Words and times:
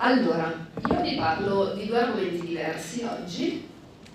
Allora, 0.00 0.54
io 0.90 1.00
vi 1.00 1.16
parlo 1.16 1.74
di 1.74 1.86
due 1.86 1.98
argomenti 1.98 2.46
diversi 2.46 3.02
oggi. 3.02 3.66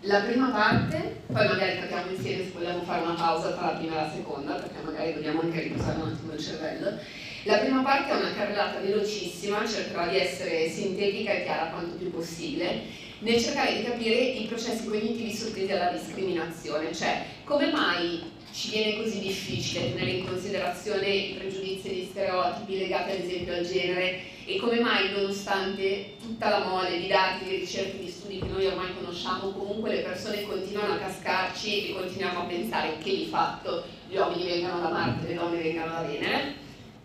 La 0.04 0.22
prima 0.22 0.48
parte, 0.48 1.24
poi 1.28 1.46
magari 1.46 1.78
capiamo 1.78 2.12
insieme 2.12 2.46
se 2.46 2.52
vogliamo 2.54 2.84
fare 2.84 3.02
una 3.02 3.16
pausa 3.16 3.52
tra 3.52 3.66
la 3.66 3.78
prima 3.78 3.92
e 3.92 3.96
la 4.04 4.10
seconda, 4.10 4.54
perché 4.54 4.82
magari 4.82 5.14
dobbiamo 5.14 5.42
anche 5.42 5.60
riposare 5.60 6.02
un 6.02 6.08
attimo 6.08 6.32
il 6.32 6.40
cervello. 6.40 6.98
La 7.44 7.58
prima 7.58 7.82
parte 7.82 8.14
è 8.14 8.16
una 8.16 8.34
carrellata 8.34 8.80
velocissima, 8.80 9.68
cercherò 9.68 10.08
di 10.08 10.20
essere 10.20 10.70
sintetica 10.70 11.34
e 11.34 11.44
chiara 11.44 11.72
quanto 11.72 11.98
più 11.98 12.12
possibile, 12.12 12.84
nel 13.20 13.42
cercare 13.42 13.76
di 13.76 13.84
capire 13.84 14.16
i 14.16 14.46
processi 14.46 14.88
cognitivi 14.88 15.34
sottesi 15.34 15.70
alla 15.70 15.92
discriminazione, 15.92 16.94
cioè 16.94 17.26
come 17.44 17.70
mai 17.72 18.32
ci 18.54 18.70
viene 18.70 18.98
così 18.98 19.20
difficile 19.20 19.94
tenere 19.94 20.12
in 20.12 20.28
considerazione 20.28 21.08
i 21.08 21.34
pregiudizi 21.34 21.88
e 21.88 21.94
gli 21.96 22.06
stereotipi 22.06 22.78
legati 22.78 23.12
ad 23.12 23.20
esempio 23.20 23.56
al 23.56 23.66
genere 23.66 24.22
e 24.46 24.58
come 24.60 24.80
mai 24.80 25.12
nonostante 25.12 26.18
tutta 26.22 26.50
la 26.50 26.66
mole 26.66 27.00
di 27.00 27.08
dati, 27.08 27.46
di 27.46 27.56
ricerche, 27.56 27.98
di 27.98 28.10
studi 28.10 28.38
che 28.38 28.46
noi 28.46 28.68
ormai 28.68 28.94
conosciamo, 28.94 29.50
comunque 29.54 29.96
le 29.96 30.02
persone 30.02 30.44
continuano 30.44 30.94
a 30.94 30.98
cascarci 30.98 31.90
e 31.90 31.94
continuiamo 31.94 32.42
a 32.42 32.46
pensare 32.46 32.98
che 33.00 33.16
di 33.16 33.26
fatto 33.26 33.86
gli 34.08 34.16
uomini 34.18 34.46
vengano 34.46 34.82
da 34.82 34.90
Marte 34.90 35.28
le 35.28 35.34
donne 35.34 35.62
vengano 35.62 35.94
da 35.94 36.02
Venere? 36.02 36.56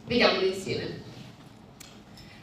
Vediamolo 0.05 0.47
insieme. 0.47 1.07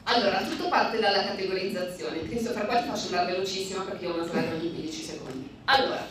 Allora, 0.08 0.42
tutto 0.42 0.68
parte 0.68 1.00
dalla 1.00 1.24
categorizzazione. 1.24 2.24
Cristo, 2.28 2.52
fra 2.52 2.66
qua 2.66 2.82
ti 2.82 2.88
faccio 2.88 3.08
andare 3.08 3.34
velocissima 3.34 3.84
perché 3.84 4.08
ho 4.08 4.14
una 4.14 4.26
slide 4.26 4.54
ogni 4.54 4.74
15 4.74 5.02
secondi. 5.02 5.50
Allora, 5.66 6.08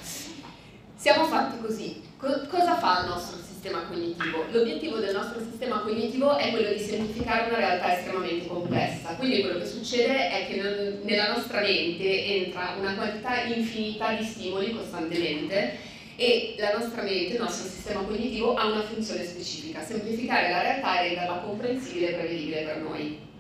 siamo 0.97 1.25
fatti 1.27 1.59
così. 1.61 2.03
Co- 2.25 2.47
cosa 2.49 2.77
fa 2.77 3.01
il 3.03 3.09
nostro 3.09 3.37
sistema 3.37 3.83
cognitivo? 3.83 4.47
L'obiettivo 4.51 4.97
del 4.97 5.15
nostro 5.15 5.41
sistema 5.41 5.81
cognitivo 5.81 6.39
è 6.39 6.53
quello 6.53 6.73
di 6.73 6.79
semplificare 6.79 7.51
una 7.51 7.59
realtà 7.59 7.99
estremamente 7.99 8.47
complessa. 8.47 9.11
Quindi 9.17 9.43
quello 9.43 9.59
che 9.59 9.67
succede 9.67 10.31
è 10.31 10.47
che 10.47 10.63
non, 10.63 11.01
nella 11.03 11.35
nostra 11.35 11.61
mente 11.61 12.25
entra 12.25 12.77
una 12.79 12.95
quantità 12.95 13.43
infinita 13.43 14.15
di 14.15 14.25
stimoli 14.25 14.75
costantemente 14.75 15.77
e 16.17 16.55
la 16.57 16.79
nostra 16.79 17.03
mente, 17.03 17.35
il 17.35 17.41
nostro 17.41 17.69
sistema 17.69 18.01
cognitivo 18.01 18.55
ha 18.55 18.69
una 18.69 18.85
funzione 18.85 19.23
specifica, 19.23 19.83
semplificare 19.83 20.49
la 20.49 20.63
realtà 20.63 21.01
e 21.01 21.09
renderla 21.09 21.43
comprensibile 21.45 22.09
e 22.09 22.15
prevedibile 22.15 22.63
per 22.63 22.77
noi. 22.79 23.33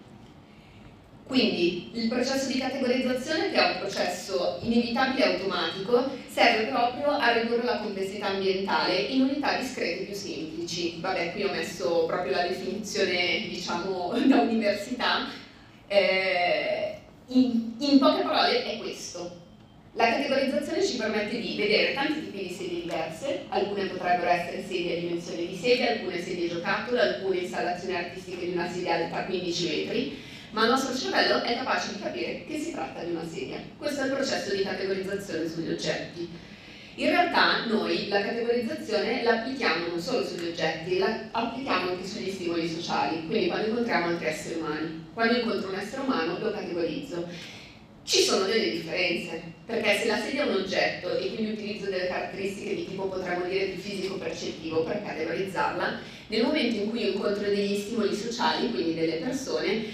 Quindi 1.27 1.91
il 1.95 2.09
processo 2.09 2.49
di 2.49 2.59
categorizzazione, 2.59 3.51
che 3.51 3.57
è 3.57 3.73
un 3.73 3.79
processo 3.79 4.59
inevitabile 4.61 5.25
e 5.25 5.33
automatico, 5.33 6.11
serve 6.35 6.65
proprio 6.65 7.11
a 7.11 7.31
ridurre 7.31 7.63
la 7.63 7.79
complessità 7.79 8.27
ambientale 8.27 8.97
in 8.97 9.21
unità 9.21 9.57
discrete 9.57 10.03
più 10.03 10.15
semplici. 10.15 10.97
Vabbè, 10.99 11.31
qui 11.31 11.45
ho 11.45 11.53
messo 11.53 12.07
proprio 12.07 12.33
la 12.33 12.49
definizione, 12.49 13.47
diciamo, 13.49 14.13
da 14.27 14.41
università. 14.41 15.29
Eh, 15.87 16.99
in, 17.29 17.75
in 17.79 17.99
poche 18.01 18.23
parole 18.23 18.65
è 18.65 18.79
questo. 18.79 19.43
La 19.93 20.09
categorizzazione 20.09 20.85
ci 20.85 20.97
permette 20.97 21.41
di 21.41 21.55
vedere 21.57 21.95
tanti 21.95 22.25
tipi 22.25 22.49
di 22.49 22.53
sedie 22.53 22.81
diverse, 22.81 23.45
alcune 23.51 23.85
potrebbero 23.85 24.29
essere 24.29 24.65
sedie 24.67 24.97
a 24.97 25.01
dimensione 25.01 25.47
di 25.47 25.57
sedia, 25.57 25.93
alcune 25.93 26.21
sedie 26.21 26.49
giocattolo, 26.49 27.01
alcune 27.01 27.37
installazioni 27.37 27.95
artistiche 27.95 28.47
di 28.47 28.53
una 28.55 28.69
sedia 28.69 28.95
alta 28.97 29.25
15 29.25 29.69
metri, 29.69 30.19
ma 30.55 30.63
il 30.63 30.71
nostro 30.71 30.97
cervello 30.97 31.43
è 31.43 31.57
capace 31.57 31.95
di 31.95 32.01
capire 32.01 32.45
che 32.47 32.59
si 32.61 32.71
tratta 32.71 33.03
di 33.03 33.11
una 33.11 33.27
sedia. 33.27 33.59
Questo 33.77 34.03
è 34.03 34.05
il 34.05 34.13
processo 34.13 34.55
di 34.55 34.63
categorizzazione 34.63 35.49
sugli 35.49 35.69
oggetti. 35.69 36.31
In 36.95 37.09
realtà 37.09 37.65
noi 37.67 38.07
la 38.07 38.23
categorizzazione 38.23 39.25
la 39.25 39.41
applichiamo 39.41 39.89
non 39.89 40.01
solo 40.01 40.25
sugli 40.25 40.47
oggetti, 40.47 40.99
la 40.99 41.29
applichiamo 41.33 41.91
anche 41.91 42.07
sugli 42.07 42.31
stimoli 42.31 42.69
sociali, 42.69 43.27
quindi 43.27 43.49
quando 43.49 43.67
incontriamo 43.67 44.07
altri 44.07 44.27
esseri 44.27 44.61
umani. 44.61 45.07
Quando 45.13 45.39
incontro 45.39 45.71
un 45.71 45.75
essere 45.75 46.03
umano 46.03 46.39
lo 46.39 46.53
categorizzo. 46.53 47.27
Ci 48.05 48.21
sono 48.21 48.45
delle 48.45 48.71
differenze, 48.71 49.41
perché 49.65 49.97
se 49.97 50.07
la 50.07 50.19
sedia 50.19 50.45
è 50.45 50.49
un 50.49 50.57
oggetto 50.57 51.17
e 51.17 51.35
quindi 51.35 51.53
utilizzo 51.53 51.87
delle 51.87 52.07
caratteristiche 52.07 52.75
di 52.75 52.87
tipo 52.87 53.09
potremmo 53.09 53.47
dire 53.47 53.65
più 53.65 53.81
fisico-percettivo 53.81 54.85
per 54.85 55.03
categorizzarla, 55.03 56.01
nel 56.27 56.43
momento 56.43 56.77
in 56.77 56.91
cui 56.91 57.13
incontro 57.13 57.49
degli 57.49 57.79
stimoli 57.79 58.15
sociali, 58.15 58.71
quindi 58.71 58.95
delle 58.95 59.17
persone, 59.17 59.87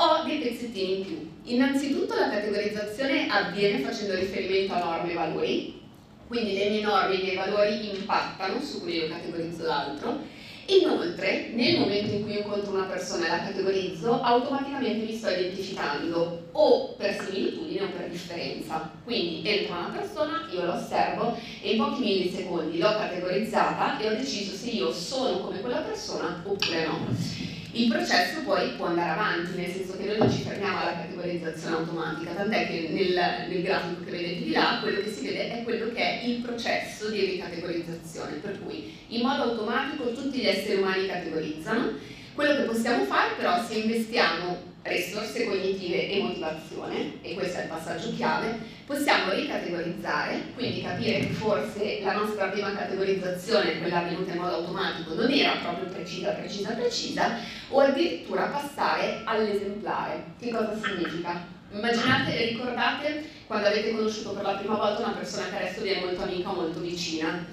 ho 0.00 0.22
dei 0.24 0.38
pezzettini 0.38 0.96
in 0.96 1.04
più. 1.04 1.30
Innanzitutto 1.52 2.14
la 2.14 2.30
categorizzazione 2.30 3.28
avviene 3.28 3.80
facendo 3.80 4.14
riferimento 4.14 4.72
a 4.72 4.78
norme 4.78 5.10
e 5.10 5.14
valori, 5.14 5.80
quindi 6.26 6.54
le 6.54 6.70
mie 6.70 6.80
norme 6.80 7.14
e 7.14 7.18
i 7.18 7.22
miei 7.22 7.36
valori 7.36 7.94
impattano 7.94 8.62
su 8.62 8.78
come 8.78 8.92
io 8.92 9.08
categorizzo 9.08 9.64
l'altro. 9.64 10.38
Inoltre, 10.66 11.50
nel 11.54 11.80
momento 11.80 12.14
in 12.14 12.22
cui 12.22 12.38
incontro 12.38 12.72
una 12.72 12.84
persona 12.84 13.26
e 13.26 13.28
la 13.28 13.42
categorizzo, 13.42 14.22
automaticamente 14.22 15.04
mi 15.04 15.16
sto 15.16 15.28
identificando 15.30 16.48
o 16.52 16.94
per 16.96 17.20
similitudine 17.20 17.82
o 17.82 17.88
per 17.88 18.08
differenza. 18.08 18.90
Quindi 19.02 19.46
entra 19.46 19.78
una 19.78 19.98
persona, 19.98 20.48
io 20.52 20.64
la 20.64 20.76
osservo 20.76 21.36
e 21.60 21.72
in 21.72 21.78
pochi 21.78 22.02
millisecondi 22.02 22.78
l'ho 22.78 22.94
categorizzata 22.96 23.98
e 23.98 24.08
ho 24.08 24.14
deciso 24.14 24.54
se 24.54 24.70
io 24.70 24.92
sono 24.92 25.40
come 25.40 25.60
quella 25.60 25.80
persona 25.80 26.40
oppure 26.46 26.86
no. 26.86 27.49
Il 27.72 27.88
processo 27.88 28.40
poi 28.44 28.70
può 28.70 28.86
andare 28.86 29.10
avanti, 29.10 29.56
nel 29.56 29.70
senso 29.70 29.96
che 29.96 30.04
noi 30.04 30.18
non 30.18 30.30
ci 30.30 30.42
fermiamo 30.42 30.80
alla 30.80 30.94
categorizzazione 30.94 31.76
automatica, 31.76 32.32
tant'è 32.32 32.66
che 32.66 32.88
nel, 32.90 33.48
nel 33.48 33.62
grafico 33.62 34.04
che 34.04 34.10
vedete 34.10 34.42
di 34.42 34.50
là 34.50 34.78
quello 34.82 35.00
che 35.00 35.10
si 35.10 35.24
vede 35.24 35.60
è 35.60 35.62
quello 35.62 35.92
che 35.92 36.20
è 36.20 36.24
il 36.24 36.40
processo 36.40 37.10
di 37.10 37.24
ricategorizzazione, 37.24 38.36
per 38.36 38.58
cui 38.60 38.92
in 39.08 39.24
modo 39.24 39.42
automatico 39.42 40.12
tutti 40.12 40.38
gli 40.38 40.46
esseri 40.46 40.80
umani 40.80 41.06
categorizzano, 41.06 41.92
quello 42.34 42.56
che 42.56 42.62
possiamo 42.62 43.04
fare 43.04 43.34
però 43.36 43.62
se 43.64 43.74
investiamo 43.74 44.69
risorse 44.82 45.44
cognitive 45.44 46.08
e 46.08 46.22
motivazione, 46.22 47.20
e 47.20 47.34
questo 47.34 47.58
è 47.58 47.62
il 47.62 47.68
passaggio 47.68 48.14
chiave, 48.14 48.58
possiamo 48.86 49.32
ricategorizzare, 49.32 50.40
quindi 50.54 50.82
capire 50.82 51.18
che 51.18 51.32
forse 51.32 52.00
la 52.02 52.14
nostra 52.14 52.46
prima 52.46 52.74
categorizzazione, 52.74 53.78
quella 53.78 53.98
avvenuta 53.98 54.32
in 54.32 54.40
modo 54.40 54.56
automatico, 54.56 55.14
non 55.14 55.30
era 55.30 55.56
proprio 55.62 55.88
precisa, 55.88 56.30
precisa, 56.30 56.70
precisa, 56.70 57.36
o 57.68 57.80
addirittura 57.80 58.46
passare 58.46 59.20
all'esemplare. 59.24 60.24
Che 60.40 60.50
cosa 60.50 60.74
significa? 60.82 61.58
Immaginate 61.72 62.46
ricordate 62.46 63.24
quando 63.46 63.68
avete 63.68 63.92
conosciuto 63.92 64.30
per 64.30 64.42
la 64.42 64.54
prima 64.54 64.74
volta 64.74 65.04
una 65.04 65.12
persona 65.12 65.48
che 65.50 65.56
adesso 65.56 65.82
vi 65.82 65.90
è 65.90 66.00
molto 66.00 66.22
amica 66.22 66.50
o 66.50 66.54
molto 66.54 66.80
vicina. 66.80 67.46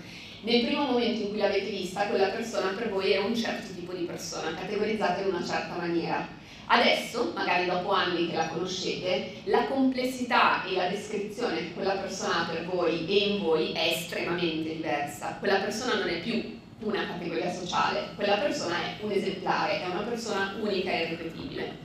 Nel 0.47 0.63
primo 0.63 0.85
momento 0.85 1.23
in 1.23 1.27
cui 1.27 1.39
l'avete 1.39 1.69
vista, 1.69 2.07
quella 2.07 2.29
persona 2.29 2.69
per 2.69 2.89
voi 2.89 3.11
era 3.11 3.25
un 3.25 3.35
certo 3.35 3.73
tipo 3.75 3.91
di 3.91 4.05
persona, 4.05 4.53
categorizzata 4.53 5.19
in 5.19 5.27
una 5.27 5.45
certa 5.45 5.75
maniera 5.75 6.25
Adesso, 6.67 7.33
magari 7.33 7.65
dopo 7.65 7.91
anni 7.91 8.29
che 8.29 8.35
la 8.35 8.47
conoscete, 8.47 9.41
la 9.45 9.65
complessità 9.65 10.63
e 10.63 10.73
la 10.75 10.87
descrizione 10.87 11.57
che 11.57 11.73
quella 11.73 11.95
persona 11.95 12.43
ha 12.43 12.49
per 12.49 12.65
voi 12.65 13.05
e 13.07 13.27
in 13.27 13.41
voi 13.41 13.73
è 13.73 13.93
estremamente 13.93 14.75
diversa. 14.75 15.35
Quella 15.39 15.59
persona 15.59 15.95
non 15.95 16.07
è 16.07 16.21
più 16.21 16.59
una 16.79 17.07
categoria 17.07 17.51
sociale, 17.51 18.09
quella 18.15 18.37
persona 18.37 18.75
è 18.77 18.95
un 19.01 19.11
esemplare, 19.11 19.81
è 19.81 19.85
una 19.85 20.01
persona 20.01 20.55
unica 20.61 20.91
e 20.91 21.03
irripetibile. 21.03 21.77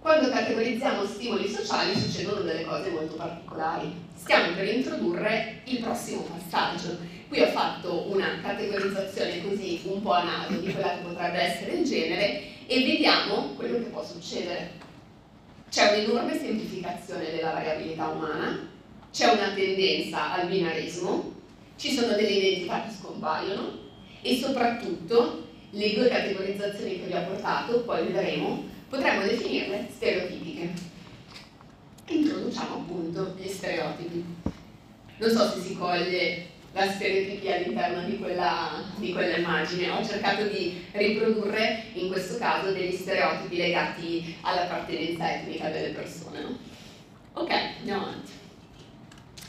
Quando 0.00 0.30
categorizziamo 0.30 1.04
stimoli 1.04 1.48
sociali 1.48 1.94
succedono 1.94 2.40
delle 2.40 2.64
cose 2.64 2.90
molto 2.90 3.16
particolari. 3.16 4.03
Stiamo 4.14 4.54
per 4.54 4.68
introdurre 4.68 5.60
il 5.64 5.80
prossimo 5.80 6.22
passaggio, 6.22 6.96
Qui 7.34 7.42
ho 7.42 7.48
fatto 7.48 8.12
una 8.12 8.38
categorizzazione 8.40 9.42
così 9.42 9.80
un 9.86 10.02
po' 10.02 10.12
a 10.12 10.22
naso 10.22 10.52
di 10.60 10.72
quella 10.72 10.90
che 10.90 11.02
potrebbe 11.02 11.40
essere 11.40 11.72
il 11.72 11.84
genere 11.84 12.42
e 12.66 12.84
vediamo 12.84 13.54
quello 13.56 13.78
che 13.78 13.86
può 13.86 14.04
succedere. 14.04 14.70
C'è 15.68 15.90
un'enorme 15.90 16.38
semplificazione 16.38 17.32
della 17.32 17.50
variabilità 17.54 18.06
umana, 18.06 18.68
c'è 19.10 19.32
una 19.32 19.52
tendenza 19.52 20.34
al 20.34 20.46
binarismo, 20.46 21.32
ci 21.76 21.92
sono 21.92 22.14
delle 22.14 22.28
identità 22.28 22.84
che 22.84 22.94
scompaiono 23.00 23.78
e 24.22 24.36
soprattutto 24.36 25.48
le 25.70 25.92
due 25.92 26.08
categorizzazioni 26.08 27.00
che 27.00 27.06
vi 27.06 27.14
ho 27.14 27.24
portato, 27.24 27.80
poi 27.80 28.04
vedremo, 28.04 28.62
potremmo 28.88 29.22
definirle 29.22 29.88
stereotipiche. 29.92 30.72
Introduciamo 32.06 32.74
appunto 32.74 33.34
gli 33.38 33.48
stereotipi. 33.48 34.24
Non 35.16 35.30
so 35.30 35.48
se 35.50 35.60
si 35.60 35.76
coglie 35.76 36.46
la 36.72 36.90
stereotipia 36.90 37.56
all'interno 37.56 38.02
di 38.04 38.18
quella, 38.18 38.82
di 38.96 39.12
quella 39.12 39.36
immagine. 39.36 39.90
Ho 39.90 40.04
cercato 40.04 40.44
di 40.44 40.84
riprodurre 40.92 41.84
in 41.94 42.08
questo 42.08 42.36
caso 42.36 42.72
degli 42.72 42.94
stereotipi 42.94 43.56
legati 43.56 44.36
all'appartenenza 44.42 45.34
etnica 45.34 45.70
delle 45.70 45.94
persone. 45.94 46.40
No? 46.42 46.58
Ok, 47.34 47.50
andiamo 47.78 48.02
avanti. 48.02 48.32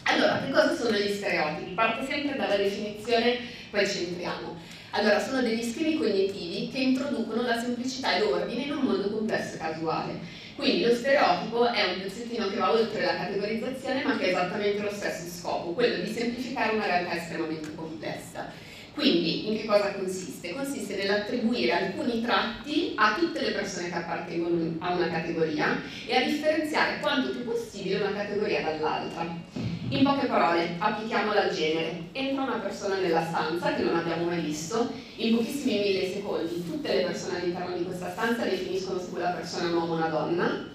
Allora, 0.04 0.40
che 0.40 0.51
cosa 0.51 0.75
sono 0.75 0.98
gli 0.98 1.13
stereotipi? 1.13 1.72
Parto 1.72 2.06
sempre 2.06 2.38
dalla 2.38 2.56
definizione, 2.56 3.40
poi 3.69 3.86
ci 3.88 4.06
entriamo. 4.06 4.56
Allora, 4.92 5.19
sono 5.19 5.42
degli 5.42 5.63
schemi 5.63 5.98
cognitivi 5.98 6.69
che 6.72 6.78
introducono 6.78 7.42
la 7.42 7.60
semplicità 7.60 8.16
e 8.16 8.19
l'ordine 8.19 8.63
in 8.63 8.72
un 8.72 8.84
mondo 8.84 9.10
complesso 9.10 9.56
e 9.56 9.58
casuale 9.58 10.44
quindi 10.56 10.86
lo 10.86 10.96
stereotipo 10.96 11.69
è 11.69 11.94
un 11.94 12.02
pezzettino 12.02 12.50
che 12.50 12.56
va 12.56 12.72
oltre 12.72 13.04
la 13.04 13.16
categorizzazione 13.18 14.04
ma 14.04 14.18
che 14.18 14.25
ha 14.25 14.30
esattamente 14.30 14.81
lo 14.81 14.92
stesso 14.92 15.28
scopo, 15.28 15.74
quello 15.74 16.02
di 16.02 16.13
semplificare 16.13 16.75
una 16.75 16.86
realtà 16.86 17.16
estremamente 17.16 17.75
complessa. 17.75 18.52
Quindi 18.94 19.50
in 19.50 19.57
che 19.57 19.66
cosa 19.66 19.92
consiste? 19.92 20.54
Consiste 20.54 20.96
nell'attribuire 20.96 21.74
alcuni 21.74 22.22
tratti 22.22 22.94
a 22.96 23.16
tutte 23.19 23.42
le 23.42 23.52
persone 23.52 23.90
che 23.90 23.96
appartengono 23.96 24.75
a 24.80 24.94
una 24.94 25.10
categoria 25.10 25.81
e 26.07 26.16
a 26.16 26.24
differenziare 26.24 27.00
quanto 27.01 27.31
più 27.31 27.44
possibile 27.44 27.98
una 27.98 28.13
categoria 28.13 28.62
dall'altra. 28.62 29.75
In 29.90 30.04
poche 30.04 30.26
parole, 30.26 30.78
applichiamola 30.80 31.44
al 31.44 31.54
genere. 31.54 32.06
Entra 32.12 32.42
una 32.42 32.58
persona 32.58 32.96
nella 32.96 33.24
stanza 33.24 33.76
che 33.76 33.84
non 33.84 33.96
abbiamo 33.96 34.26
mai 34.26 34.42
visto, 34.42 34.92
in 35.18 35.38
pochissimi 35.38 35.78
millisecondi 35.78 36.66
tutte 36.66 36.92
le 36.92 37.04
persone 37.04 37.40
all'interno 37.40 37.78
di 37.78 37.84
questa 37.84 38.10
stanza 38.10 38.46
definiscono 38.46 39.00
se 39.00 39.12
quella 39.12 39.30
persona 39.30 39.66
è 39.66 39.72
un 39.72 39.78
uomo 39.78 39.94
o 39.94 39.96
una 39.98 40.08
donna 40.08 40.68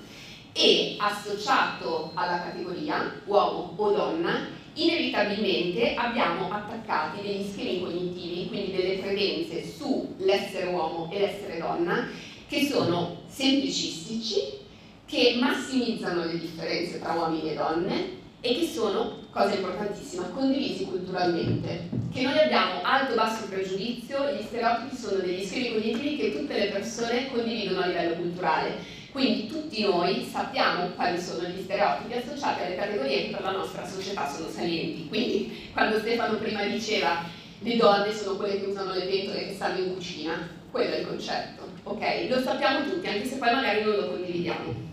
e 0.53 0.97
associato 0.99 2.13
alla 2.15 2.41
categoria 2.41 3.21
uomo 3.25 3.75
o 3.77 3.91
donna 3.91 4.47
inevitabilmente 4.75 5.95
abbiamo 5.95 6.49
attaccati 6.53 7.21
degli 7.21 7.51
schemi 7.51 7.81
cognitivi, 7.81 8.47
quindi 8.47 8.77
delle 8.77 9.01
credenze 9.01 9.65
sull'essere 9.65 10.67
uomo 10.67 11.11
e 11.13 11.19
l'essere 11.19 11.59
donna, 11.59 12.07
che 12.47 12.65
sono 12.65 13.23
semplicistici, 13.27 14.59
che 15.05 15.37
massimizzano 15.41 16.25
le 16.25 16.39
differenze 16.39 17.01
tra 17.01 17.13
uomini 17.15 17.51
e 17.51 17.55
donne 17.55 18.19
e 18.41 18.55
che 18.55 18.67
sono, 18.67 19.19
cosa 19.31 19.55
importantissima, 19.55 20.25
condivisi 20.35 20.85
culturalmente. 20.85 21.89
Che 22.13 22.23
noi 22.23 22.39
abbiamo 22.39 22.83
alto 22.83 23.15
basso 23.15 23.47
pregiudizio, 23.47 24.33
gli 24.33 24.43
stereotipi 24.43 24.97
sono 24.97 25.21
degli 25.21 25.45
schemi 25.45 25.73
cognitivi 25.73 26.17
che 26.17 26.39
tutte 26.39 26.59
le 26.59 26.69
persone 26.69 27.31
condividono 27.31 27.83
a 27.83 27.87
livello 27.87 28.15
culturale 28.15 28.99
quindi 29.13 29.49
tutti 29.49 29.83
noi 29.83 30.25
sappiamo 30.31 30.91
quali 30.91 31.21
sono 31.21 31.49
gli 31.49 31.63
stereotipi 31.63 32.15
associati 32.15 32.63
alle 32.63 32.77
categorie 32.77 33.25
che 33.25 33.31
per 33.31 33.43
la 33.43 33.51
nostra 33.51 33.85
società 33.85 34.29
sono 34.29 34.49
salienti. 34.49 35.09
Quindi 35.09 35.69
quando 35.73 35.99
Stefano 35.99 36.39
prima 36.39 36.63
diceva 36.65 37.25
le 37.59 37.77
donne 37.77 38.15
sono 38.15 38.37
quelle 38.37 38.61
che 38.61 38.67
usano 38.67 38.95
le 38.95 39.07
pentole 39.07 39.47
che 39.47 39.55
stanno 39.55 39.79
in 39.79 39.95
cucina, 39.95 40.49
quello 40.71 40.95
è 40.95 40.99
il 40.99 41.07
concetto, 41.07 41.69
ok? 41.83 42.27
Lo 42.29 42.41
sappiamo 42.41 42.89
tutti, 42.89 43.07
anche 43.09 43.27
se 43.27 43.37
poi 43.37 43.53
magari 43.53 43.83
non 43.83 43.97
lo 43.97 44.07
condividiamo. 44.11 44.90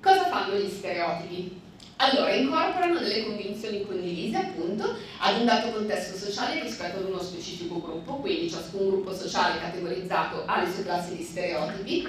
Cosa 0.00 0.28
fanno 0.28 0.54
gli 0.54 0.68
stereotipi? 0.68 1.60
Allora, 1.96 2.34
incorporano 2.34 2.98
delle 2.98 3.24
convinzioni 3.24 3.86
condivise 3.86 4.36
appunto 4.36 4.96
ad 5.18 5.38
un 5.38 5.46
dato 5.46 5.70
contesto 5.70 6.16
sociale 6.16 6.60
rispetto 6.60 6.98
ad 6.98 7.06
uno 7.06 7.20
specifico 7.22 7.80
gruppo, 7.80 8.16
quindi 8.16 8.50
ciascun 8.50 8.88
gruppo 8.88 9.14
sociale 9.14 9.60
categorizzato 9.60 10.44
ha 10.44 10.62
le 10.62 10.70
sue 10.70 10.82
classi 10.84 11.16
di 11.16 11.22
stereotipi. 11.22 12.08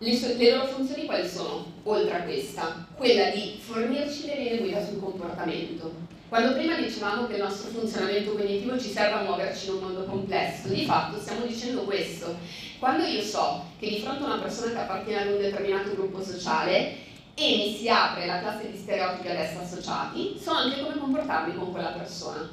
Le, 0.00 0.16
sue, 0.16 0.34
le 0.34 0.54
loro 0.54 0.66
funzioni 0.66 1.06
quali 1.06 1.26
sono, 1.26 1.64
oltre 1.84 2.14
a 2.14 2.22
questa? 2.22 2.86
Quella 2.94 3.30
di 3.30 3.58
fornirci 3.58 4.26
le 4.26 4.36
linee 4.36 4.58
guida 4.58 4.84
sul 4.84 5.00
comportamento. 5.00 6.17
Quando 6.28 6.52
prima 6.52 6.76
dicevamo 6.76 7.26
che 7.26 7.36
il 7.36 7.42
nostro 7.42 7.70
funzionamento 7.70 8.34
cognitivo 8.34 8.78
ci 8.78 8.90
serve 8.90 9.20
a 9.20 9.22
muoverci 9.22 9.68
in 9.68 9.74
un 9.76 9.80
mondo 9.80 10.04
complesso, 10.04 10.68
di 10.68 10.84
fatto 10.84 11.18
stiamo 11.18 11.46
dicendo 11.46 11.84
questo. 11.84 12.36
Quando 12.78 13.04
io 13.04 13.22
so 13.22 13.64
che 13.78 13.88
di 13.88 14.00
fronte 14.00 14.24
a 14.24 14.26
una 14.26 14.42
persona 14.42 14.72
che 14.72 14.78
appartiene 14.78 15.22
ad 15.22 15.28
un 15.28 15.38
determinato 15.38 15.94
gruppo 15.94 16.22
sociale 16.22 16.96
e 17.34 17.56
mi 17.56 17.74
si 17.74 17.88
apre 17.88 18.26
la 18.26 18.40
classe 18.40 18.70
di 18.70 18.76
stereotipi 18.76 19.28
ad 19.28 19.36
essa 19.36 19.60
associati, 19.60 20.38
so 20.38 20.50
anche 20.50 20.82
come 20.82 20.98
comportarmi 20.98 21.56
con 21.56 21.72
quella 21.72 21.92
persona. 21.92 22.46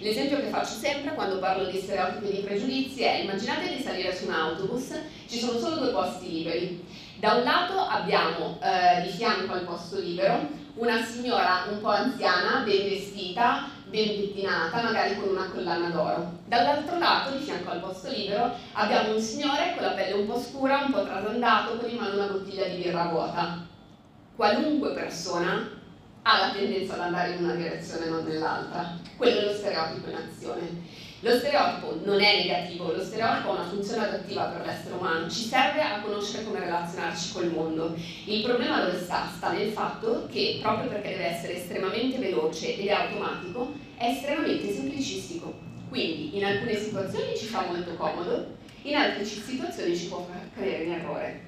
L'esempio 0.00 0.36
che 0.36 0.48
faccio 0.48 0.74
sempre 0.74 1.14
quando 1.14 1.38
parlo 1.38 1.70
di 1.70 1.78
stereotipi 1.78 2.28
e 2.28 2.32
di 2.32 2.42
pregiudizi 2.42 3.02
è 3.04 3.22
immaginate 3.22 3.74
di 3.74 3.82
salire 3.82 4.14
su 4.14 4.26
un 4.26 4.32
autobus, 4.32 4.92
ci 5.26 5.38
sono 5.38 5.58
solo 5.58 5.76
due 5.76 5.92
posti 5.92 6.30
liberi. 6.30 6.84
Da 7.20 7.34
un 7.34 7.44
lato 7.44 7.78
abbiamo 7.78 8.58
eh, 8.60 9.00
di 9.00 9.08
fianco 9.08 9.54
al 9.54 9.64
posto 9.64 9.98
libero 9.98 10.62
una 10.74 11.02
signora 11.02 11.66
un 11.70 11.80
po' 11.80 11.90
anziana, 11.90 12.62
ben 12.64 12.88
vestita, 12.88 13.68
ben 13.88 14.08
pettinata, 14.08 14.82
magari 14.82 15.16
con 15.18 15.28
una 15.30 15.48
collana 15.48 15.88
d'oro. 15.88 16.32
Dall'altro 16.46 16.98
lato, 16.98 17.36
di 17.36 17.44
fianco 17.44 17.70
al 17.70 17.80
posto 17.80 18.10
libero, 18.10 18.54
abbiamo 18.72 19.14
un 19.14 19.20
signore 19.20 19.74
con 19.74 19.84
la 19.84 19.92
pelle 19.92 20.14
un 20.14 20.26
po' 20.26 20.38
scura, 20.38 20.84
un 20.86 20.92
po' 20.92 21.04
trasandato, 21.04 21.76
con 21.76 21.88
in 21.88 21.96
mano 21.96 22.14
una 22.14 22.26
bottiglia 22.26 22.66
di 22.66 22.82
birra 22.82 23.06
vuota 23.06 23.72
qualunque 24.36 24.92
persona 24.92 25.70
ha 26.22 26.38
la 26.38 26.50
tendenza 26.52 26.94
ad 26.94 27.00
andare 27.00 27.32
in 27.34 27.44
una 27.44 27.54
direzione 27.54 28.06
e 28.06 28.08
non 28.08 28.24
nell'altra. 28.24 28.96
Quello 29.16 29.40
è 29.40 29.44
lo 29.44 29.52
stereotipo 29.52 30.08
in 30.08 30.16
azione. 30.16 31.02
Lo 31.24 31.38
stereotipo 31.38 32.00
non 32.04 32.20
è 32.20 32.42
negativo, 32.42 32.92
lo 32.92 33.02
stereotipo 33.02 33.48
ha 33.48 33.52
una 33.52 33.68
funzione 33.70 34.04
adattiva 34.04 34.44
per 34.44 34.66
l'essere 34.66 34.94
umano, 34.94 35.30
ci 35.30 35.44
serve 35.44 35.80
a 35.80 36.02
conoscere 36.02 36.44
come 36.44 36.60
relazionarci 36.60 37.32
col 37.32 37.50
mondo. 37.50 37.96
Il 38.26 38.42
problema 38.42 38.84
dove 38.84 39.02
sta? 39.02 39.30
Sta 39.34 39.52
nel 39.52 39.70
fatto 39.70 40.28
che 40.30 40.58
proprio 40.60 40.90
perché 40.90 41.08
deve 41.08 41.24
essere 41.24 41.56
estremamente 41.56 42.18
veloce 42.18 42.76
ed 42.76 42.86
è 42.86 42.90
automatico, 42.90 43.72
è 43.96 44.08
estremamente 44.08 44.70
semplicistico. 44.70 45.54
Quindi 45.88 46.36
in 46.36 46.44
alcune 46.44 46.76
situazioni 46.76 47.34
ci 47.34 47.46
fa 47.46 47.64
molto 47.68 47.94
comodo, 47.94 48.56
in 48.82 48.94
altre 48.94 49.24
situazioni 49.24 49.96
ci 49.96 50.08
può 50.08 50.28
cadere 50.54 50.82
in 50.84 50.92
errore. 50.92 51.40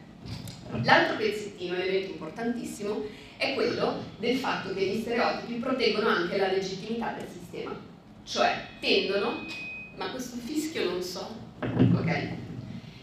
L'altro 0.84 1.16
pezzettino, 1.18 1.74
elemento 1.74 2.12
importantissimo, 2.12 3.04
è 3.36 3.52
quello 3.52 4.02
del 4.18 4.38
fatto 4.38 4.72
che 4.72 4.86
gli 4.86 5.00
stereotipi 5.02 5.58
proteggono 5.58 6.08
anche 6.08 6.38
la 6.38 6.50
legittimità 6.50 7.14
del 7.18 7.28
sistema, 7.28 7.78
cioè 8.24 8.54
tendono, 8.80 9.64
ma 9.96 10.10
questo 10.10 10.36
fischio 10.36 10.90
non 10.90 11.02
so, 11.02 11.28
ok? 11.60 12.28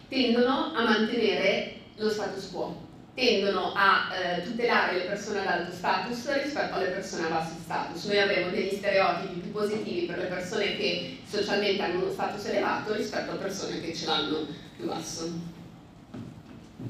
Tendono 0.07 0.73
a 0.73 0.83
mantenere 0.83 1.79
lo 1.97 2.09
status 2.09 2.51
quo, 2.51 2.81
tendono 3.15 3.73
a 3.75 4.09
eh, 4.13 4.43
tutelare 4.43 4.97
le 4.97 5.05
persone 5.05 5.39
ad 5.41 5.47
alto 5.47 5.71
status 5.71 6.43
rispetto 6.43 6.75
alle 6.75 6.89
persone 6.89 7.27
a 7.27 7.29
basso 7.29 7.55
status. 7.63 8.05
Noi 8.05 8.19
avremo 8.19 8.49
degli 8.49 8.75
stereotipi 8.75 9.39
più 9.39 9.51
positivi 9.51 10.05
per 10.05 10.19
le 10.19 10.25
persone 10.25 10.75
che 10.77 11.19
socialmente 11.27 11.81
hanno 11.81 12.03
uno 12.03 12.11
status 12.11 12.45
elevato 12.45 12.93
rispetto 12.93 13.31
a 13.31 13.35
persone 13.35 13.81
che 13.81 13.93
ce 13.93 14.05
l'hanno 14.05 14.45
più 14.75 14.87
basso. 14.87 15.31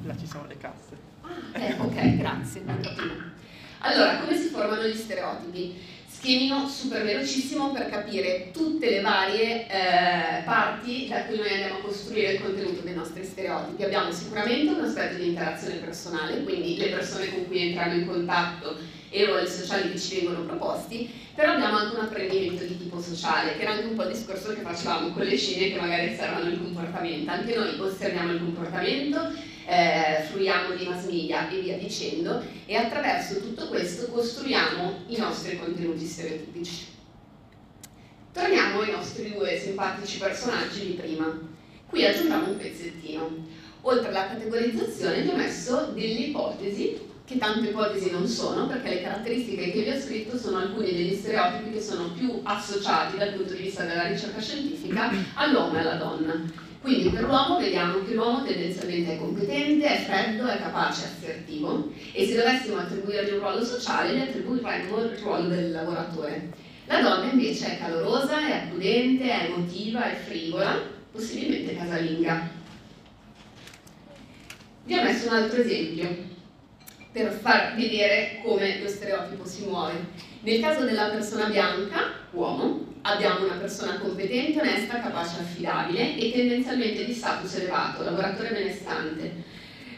Là 0.06 0.18
ci 0.18 0.28
sono 0.28 0.48
le 0.48 0.58
casse. 0.58 0.98
Ah, 1.22 1.60
eh, 1.60 1.76
ok, 1.80 2.18
grazie. 2.18 2.64
Allora, 3.80 4.18
come 4.20 4.36
si 4.36 4.48
formano 4.48 4.84
gli 4.84 4.96
stereotipi? 4.96 5.82
Schemino 6.24 6.70
super 6.70 7.04
velocissimo 7.04 7.74
per 7.74 7.90
capire 7.90 8.50
tutte 8.54 8.90
le 8.90 9.02
varie 9.02 9.68
eh, 9.68 10.42
parti 10.46 11.10
da 11.10 11.26
cui 11.26 11.36
noi 11.36 11.50
andiamo 11.52 11.80
a 11.80 11.82
costruire 11.82 12.32
il 12.32 12.42
contenuto 12.42 12.80
dei 12.80 12.94
nostri 12.94 13.26
stereotipi. 13.26 13.84
Abbiamo 13.84 14.10
sicuramente 14.10 14.72
un 14.72 14.86
aspetto 14.86 15.18
di 15.18 15.28
interazione 15.28 15.76
personale, 15.76 16.42
quindi 16.46 16.78
le 16.78 16.92
persone 16.92 17.30
con 17.30 17.46
cui 17.46 17.68
entriamo 17.68 17.96
in 17.96 18.08
contatto 18.08 18.78
e 19.10 19.22
i 19.22 19.26
ruoli 19.26 19.50
sociali 19.50 19.92
che 19.92 20.00
ci 20.00 20.16
vengono 20.22 20.46
proposti, 20.46 21.12
però 21.36 21.56
abbiamo 21.56 21.76
anche 21.76 21.96
un 21.98 22.06
apprendimento 22.06 22.64
di 22.64 22.78
tipo 22.78 23.02
sociale, 23.02 23.58
che 23.58 23.64
era 23.64 23.72
anche 23.72 23.88
un 23.88 23.96
po' 23.96 24.04
il 24.04 24.14
discorso 24.14 24.54
che 24.54 24.62
facevamo 24.62 25.10
con 25.10 25.26
le 25.26 25.36
scene 25.36 25.74
che 25.74 25.78
magari 25.78 26.14
osservano 26.14 26.48
il 26.48 26.58
comportamento. 26.58 27.32
Anche 27.32 27.54
noi 27.54 27.78
osserviamo 27.78 28.32
il 28.32 28.40
comportamento, 28.40 29.30
eh, 29.66 30.24
fruiamo 30.30 30.76
di 30.76 30.86
mass 30.86 31.06
media 31.06 31.50
e 31.50 31.60
via 31.60 31.78
dicendo, 31.78 32.42
e 32.66 32.76
attraverso 32.76 33.40
tutto 33.40 33.68
questo 33.68 34.08
costruiamo 34.08 35.04
i 35.08 35.18
nostri 35.18 35.58
contenuti 35.58 36.06
stereotipici. 36.06 36.88
Torniamo 38.32 38.82
ai 38.82 38.92
nostri 38.92 39.32
due 39.32 39.60
simpatici 39.60 40.18
personaggi 40.18 40.88
di 40.88 40.94
prima. 40.94 41.40
Qui 41.88 42.06
aggiungiamo 42.06 42.50
un 42.50 42.58
pezzettino. 42.58 43.30
Oltre 43.82 44.08
alla 44.08 44.28
categorizzazione 44.28 45.22
vi 45.22 45.30
ho 45.30 45.36
messo 45.36 45.92
delle 45.94 46.20
ipotesi 46.20 47.12
che 47.26 47.38
tante 47.38 47.70
ipotesi 47.70 48.12
non 48.12 48.28
sono, 48.28 48.68
perché 48.68 48.90
le 48.90 49.02
caratteristiche 49.02 49.72
che 49.72 49.84
vi 49.84 49.90
ho 49.90 50.00
scritto 50.00 50.38
sono 50.38 50.58
alcuni 50.58 50.94
degli 50.94 51.16
stereotipi 51.16 51.72
che 51.72 51.82
sono 51.82 52.12
più 52.12 52.42
associati 52.44 53.18
dal 53.18 53.34
punto 53.34 53.54
di 53.54 53.64
vista 53.64 53.86
della 53.86 54.08
ricerca 54.08 54.42
scientifica 54.42 55.12
all'uomo 55.36 55.76
e 55.76 55.80
alla 55.80 55.96
donna. 55.96 56.63
Quindi 56.84 57.12
per 57.12 57.24
l'uomo 57.24 57.60
vediamo 57.60 58.04
che 58.04 58.14
l'uomo 58.14 58.44
tendenzialmente 58.44 59.14
è 59.14 59.18
competente, 59.18 59.88
è 59.88 60.04
freddo, 60.04 60.48
è 60.48 60.58
capace, 60.58 61.04
è 61.04 61.08
assertivo 61.08 61.90
e 62.12 62.26
se 62.26 62.36
dovessimo 62.36 62.76
attribuirgli 62.76 63.32
un 63.32 63.40
ruolo 63.40 63.64
sociale 63.64 64.14
gli 64.14 64.20
attribuiremmo 64.20 64.98
il 64.98 65.18
ruolo 65.22 65.48
del 65.48 65.72
lavoratore. 65.72 66.52
La 66.88 67.02
donna 67.02 67.32
invece 67.32 67.68
è 67.68 67.80
calorosa, 67.80 68.46
è 68.46 68.52
accudente, 68.52 69.24
è 69.24 69.46
emotiva, 69.46 70.12
è 70.12 70.16
frivola, 70.16 70.82
possibilmente 71.10 71.74
casalinga. 71.74 72.50
Vi 74.84 74.94
ho 74.94 75.04
messo 75.04 75.28
un 75.30 75.36
altro 75.36 75.62
esempio 75.62 76.32
per 77.14 77.32
far 77.32 77.76
vedere 77.76 78.42
come 78.44 78.82
lo 78.82 78.90
stereotipo 78.90 79.46
si 79.46 79.64
muove. 79.64 79.94
Nel 80.42 80.60
caso 80.60 80.84
della 80.84 81.12
persona 81.12 81.46
bianca, 81.46 82.12
uomo, 82.32 82.93
abbiamo 83.04 83.46
una 83.46 83.56
persona 83.56 83.98
competente, 83.98 84.60
onesta, 84.60 85.00
capace, 85.00 85.42
affidabile 85.42 86.18
e 86.18 86.32
tendenzialmente 86.32 87.06
di 87.06 87.14
status 87.14 87.56
elevato, 87.56 88.04
lavoratore 88.04 88.50
benestante. 88.50 89.44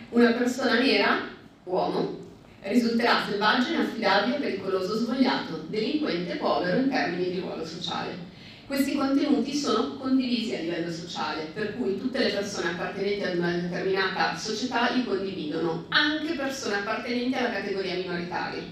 Una 0.09 0.31
persona 0.31 0.79
nera, 0.79 1.27
uomo, 1.65 2.19
risulterà 2.61 3.23
selvaggio, 3.27 3.73
inaffidabile, 3.73 4.37
pericoloso, 4.37 4.97
svogliato, 4.97 5.65
delinquente, 5.67 6.35
povero 6.35 6.77
in 6.77 6.89
termini 6.89 7.31
di 7.31 7.39
ruolo 7.39 7.65
sociale. 7.65 8.33
Questi 8.65 8.95
contenuti 8.95 9.55
sono 9.55 9.97
condivisi 9.97 10.55
a 10.55 10.61
livello 10.61 10.91
sociale, 10.91 11.51
per 11.53 11.77
cui 11.77 11.99
tutte 11.99 12.17
le 12.17 12.31
persone 12.31 12.71
appartenenti 12.71 13.23
ad 13.23 13.37
una 13.37 13.51
determinata 13.51 14.35
società 14.35 14.89
li 14.89 15.03
condividono, 15.03 15.85
anche 15.89 16.33
persone 16.33 16.77
appartenenti 16.77 17.35
alla 17.35 17.51
categoria 17.51 17.93
minoritaria. 17.93 18.63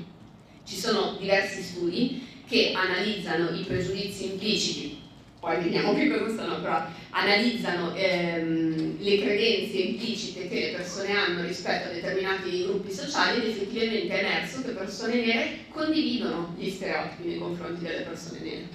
Ci 0.66 0.76
sono 0.76 1.18
diversi 1.20 1.62
studi 1.62 2.33
che 2.48 2.74
analizzano 2.76 3.50
i 3.56 3.64
pregiudizi 3.64 4.32
impliciti, 4.32 5.02
poi 5.44 5.62
vediamo 5.62 5.94
che 5.94 6.08
cosa 6.08 6.42
sono, 6.42 6.62
però 6.62 6.86
analizzano 7.10 7.94
ehm, 7.96 8.96
le 8.98 9.20
credenze 9.20 9.78
implicite 9.78 10.48
che 10.48 10.60
le 10.60 10.72
persone 10.78 11.12
hanno 11.12 11.42
rispetto 11.46 11.90
a 11.90 11.92
determinati 11.92 12.64
gruppi 12.64 12.94
sociali 12.94 13.42
ed 13.42 13.50
effettivamente 13.50 14.08
è 14.08 14.24
emerso 14.24 14.62
che 14.62 14.72
persone 14.72 15.16
nere 15.16 15.58
condividono 15.70 16.56
gli 16.58 16.70
stereotipi 16.70 17.28
nei 17.28 17.40
confronti 17.40 17.84
delle 17.84 18.04
persone 18.04 18.40
nere. 18.40 18.68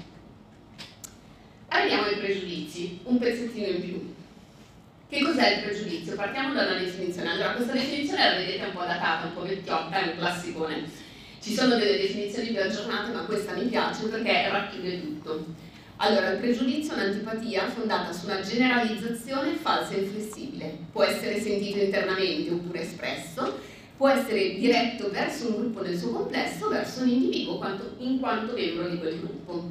Arriviamo 1.68 2.02
ai 2.02 2.16
pregiudizi, 2.16 2.98
un 3.04 3.18
pezzettino 3.18 3.66
in 3.66 3.80
più. 3.80 4.14
Che 5.08 5.22
cos'è 5.22 5.56
il 5.56 5.62
pregiudizio? 5.62 6.16
Partiamo 6.16 6.52
da 6.52 6.66
una 6.66 6.78
definizione. 6.78 7.30
Allora, 7.30 7.52
questa 7.52 7.72
definizione 7.72 8.24
la 8.24 8.36
vedete 8.36 8.66
un 8.66 8.72
po' 8.72 8.84
datata, 8.84 9.26
un 9.28 9.32
po' 9.32 9.42
vecchiotta, 9.42 10.02
è 10.02 10.08
un 10.10 10.18
classicone. 10.18 11.06
Ci 11.48 11.54
sono 11.54 11.78
delle 11.78 11.96
definizioni 11.96 12.50
più 12.50 12.60
aggiornate, 12.60 13.10
ma 13.10 13.22
questa 13.22 13.54
mi 13.54 13.64
piace 13.68 14.04
perché 14.08 14.50
racchiude 14.50 15.00
tutto. 15.00 15.46
Allora, 15.96 16.32
il 16.32 16.40
pregiudizio 16.40 16.92
è 16.92 16.96
un'antipatia 16.96 17.70
fondata 17.70 18.12
su 18.12 18.26
una 18.26 18.42
generalizzazione 18.42 19.54
falsa 19.54 19.94
e 19.94 20.00
inflessibile. 20.00 20.76
Può 20.92 21.04
essere 21.04 21.40
sentito 21.40 21.78
internamente 21.78 22.50
oppure 22.50 22.82
espresso, 22.82 23.60
può 23.96 24.10
essere 24.10 24.56
diretto 24.58 25.10
verso 25.10 25.48
un 25.48 25.56
gruppo 25.56 25.80
nel 25.80 25.96
suo 25.96 26.10
complesso 26.10 26.66
o 26.66 26.68
verso 26.68 27.00
un 27.00 27.08
individuo 27.08 27.54
in 27.96 28.18
quanto 28.18 28.52
membro 28.54 28.86
di 28.86 28.98
quel 28.98 29.18
gruppo. 29.18 29.70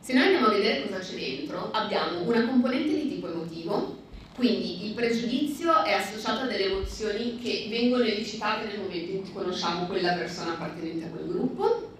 Se 0.00 0.14
noi 0.14 0.24
andiamo 0.24 0.48
a 0.48 0.54
vedere 0.54 0.88
cosa 0.88 0.98
c'è 0.98 1.14
dentro, 1.14 1.70
abbiamo 1.70 2.22
una 2.22 2.44
componente 2.48 3.00
di 3.00 3.08
tipo 3.08 3.30
emotivo, 3.30 4.01
quindi 4.34 4.86
il 4.86 4.92
pregiudizio 4.92 5.84
è 5.84 5.92
associato 5.92 6.44
a 6.44 6.46
delle 6.46 6.70
emozioni 6.70 7.38
che 7.38 7.66
vengono 7.68 8.04
elicitate 8.04 8.66
nel 8.66 8.80
momento 8.80 9.12
in 9.12 9.22
cui 9.22 9.32
conosciamo 9.32 9.86
quella 9.86 10.14
persona 10.14 10.52
appartenente 10.52 11.04
a 11.04 11.08
quel 11.08 11.28
gruppo. 11.28 11.90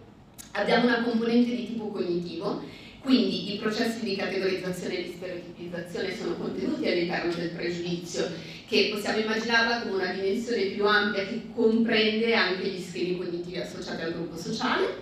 Abbiamo 0.52 0.86
una 0.86 1.02
componente 1.02 1.54
di 1.54 1.66
tipo 1.66 1.88
cognitivo, 1.88 2.62
quindi 3.02 3.54
i 3.54 3.58
processi 3.58 4.04
di 4.04 4.16
categorizzazione 4.16 4.98
e 4.98 5.02
di 5.02 5.12
stereotipizzazione 5.16 6.16
sono 6.16 6.36
contenuti 6.36 6.86
all'interno 6.86 7.34
del 7.34 7.50
pregiudizio, 7.50 8.30
che 8.66 8.90
possiamo 8.92 9.18
immaginarla 9.18 9.82
come 9.82 10.02
una 10.02 10.12
dimensione 10.12 10.62
più 10.66 10.86
ampia 10.86 11.26
che 11.26 11.42
comprende 11.54 12.34
anche 12.34 12.66
gli 12.66 12.80
schemi 12.80 13.18
cognitivi 13.18 13.58
associati 13.58 14.02
al 14.02 14.12
gruppo 14.14 14.36
sociale. 14.36 15.01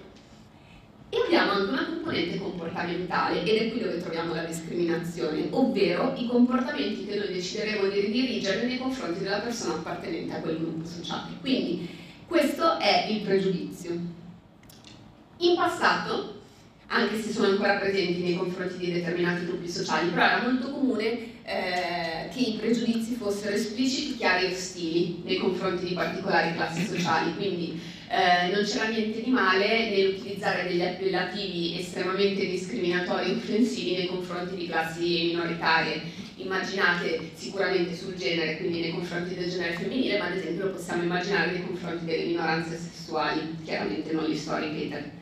E 1.12 1.17
abbiamo 1.26 1.52
anche 1.52 1.73
una 1.73 1.87
componente 1.87 2.38
comportamentale, 2.38 3.43
ed 3.43 3.62
è 3.62 3.71
qui 3.71 3.81
dove 3.81 4.00
troviamo 4.00 4.33
la 4.33 4.45
discriminazione, 4.45 5.49
ovvero 5.50 6.14
i 6.17 6.26
comportamenti 6.26 7.05
che 7.05 7.17
noi 7.17 7.33
decideremo 7.33 7.88
di 7.88 8.00
ridirigere 8.00 8.64
nei 8.64 8.79
confronti 8.79 9.21
della 9.21 9.40
persona 9.40 9.75
appartenente 9.75 10.37
a 10.37 10.40
quel 10.40 10.59
gruppo 10.59 10.87
sociale. 10.87 11.33
Quindi 11.40 11.88
questo 12.26 12.79
è 12.79 13.09
il 13.11 13.23
pregiudizio. 13.23 13.90
In 15.38 15.57
passato, 15.57 16.39
anche 16.92 17.20
se 17.20 17.30
sono 17.30 17.49
ancora 17.49 17.76
presenti 17.76 18.20
nei 18.20 18.35
confronti 18.35 18.76
di 18.78 18.92
determinati 18.92 19.47
gruppi 19.47 19.68
sociali, 19.68 20.09
però 20.09 20.25
era 20.25 20.42
molto 20.42 20.70
comune 20.70 21.09
eh, 21.44 22.28
che 22.32 22.40
i 22.40 22.56
pregiudizi 22.61 23.14
fossero 23.14 23.54
espliciti, 23.54 24.16
chiari 24.16 24.47
e 24.47 24.52
ostili 24.52 25.23
nei 25.25 25.38
confronti 25.38 25.87
di 25.87 25.94
particolari 25.94 26.52
classi 26.54 26.85
sociali, 26.85 27.37
quindi 27.37 27.80
eh, 28.09 28.52
non 28.52 28.64
c'era 28.64 28.88
niente 28.88 29.23
di 29.23 29.30
male 29.30 29.90
nell'utilizzare 29.90 30.66
degli 30.66 30.82
appellativi 30.82 31.78
estremamente 31.78 32.44
discriminatori 32.44 33.30
e 33.30 33.35
offensivi 33.35 33.97
nei 33.97 34.06
confronti 34.09 34.56
di 34.56 34.66
classi 34.66 35.26
minoritarie. 35.26 36.18
Immaginate 36.38 37.30
sicuramente 37.35 37.94
sul 37.94 38.16
genere, 38.16 38.56
quindi 38.56 38.80
nei 38.80 38.90
confronti 38.92 39.37
del 39.37 39.49
genere 39.49 39.75
femminile, 39.75 40.18
ma 40.18 40.25
ad 40.25 40.37
esempio 40.37 40.70
possiamo 40.70 41.04
immaginare 41.04 41.52
nei 41.52 41.66
confronti 41.66 42.04
delle 42.04 42.25
minoranze 42.25 42.76
sessuali, 42.78 43.59
chiaramente 43.62 44.11
non 44.12 44.25
gli 44.25 44.37
story 44.37 44.70
Peter. 44.73 45.18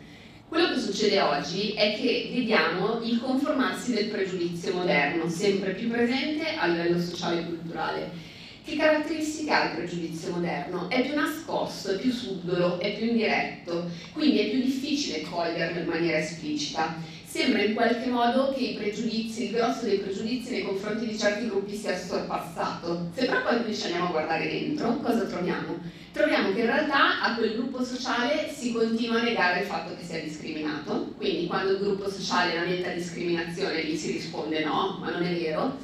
Quello 0.48 0.72
che 0.72 0.80
succede 0.80 1.20
oggi 1.20 1.72
è 1.72 1.94
che 2.00 2.30
vediamo 2.32 3.00
il 3.02 3.20
conformarsi 3.20 3.92
del 3.92 4.06
pregiudizio 4.06 4.72
moderno, 4.72 5.28
sempre 5.28 5.74
più 5.74 5.90
presente 5.90 6.56
a 6.56 6.66
livello 6.66 6.98
sociale 6.98 7.40
e 7.40 7.44
culturale 7.44 8.36
che 8.68 8.76
caratteristica 8.76 9.62
ha 9.62 9.64
il 9.70 9.76
pregiudizio 9.76 10.32
moderno? 10.32 10.90
È 10.90 11.02
più 11.02 11.14
nascosto, 11.14 11.92
è 11.92 11.98
più 11.98 12.12
subdolo, 12.12 12.78
è 12.78 12.94
più 12.98 13.06
indiretto, 13.06 13.90
quindi 14.12 14.40
è 14.40 14.50
più 14.50 14.60
difficile 14.60 15.22
coglierlo 15.22 15.80
in 15.80 15.86
maniera 15.86 16.18
esplicita. 16.18 16.94
Sembra 17.30 17.62
in 17.62 17.74
qualche 17.74 18.08
modo 18.08 18.54
che 18.54 18.64
il 18.64 19.50
grosso 19.50 19.84
dei 19.84 19.98
pregiudizi 19.98 20.50
nei 20.50 20.62
confronti 20.62 21.06
di 21.06 21.18
certi 21.18 21.46
gruppi 21.46 21.76
sia 21.76 21.94
sorpassato. 21.94 23.10
Se 23.14 23.26
però 23.26 23.42
poi 23.42 23.74
ci 23.74 23.84
andiamo 23.84 24.06
a 24.06 24.10
guardare 24.12 24.48
dentro, 24.48 24.96
cosa 24.96 25.26
troviamo? 25.26 25.78
Troviamo 26.10 26.54
che 26.54 26.60
in 26.60 26.66
realtà 26.66 27.20
a 27.20 27.34
quel 27.34 27.52
gruppo 27.52 27.84
sociale 27.84 28.50
si 28.50 28.72
continua 28.72 29.20
a 29.20 29.24
negare 29.24 29.60
il 29.60 29.66
fatto 29.66 29.94
che 29.94 30.04
sia 30.04 30.20
discriminato, 30.20 31.12
quindi 31.18 31.46
quando 31.46 31.72
il 31.72 31.80
gruppo 31.80 32.10
sociale 32.10 32.54
lamenta 32.54 32.92
discriminazione 32.92 33.84
gli 33.84 33.94
si 33.94 34.12
risponde 34.12 34.64
no, 34.64 34.96
ma 34.98 35.10
non 35.10 35.22
è 35.22 35.34
vero 35.34 35.76